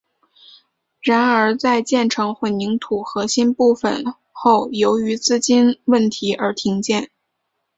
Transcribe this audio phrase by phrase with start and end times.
[0.99, 7.11] 然而在建成混凝土核心部分后由于资金问题而停建。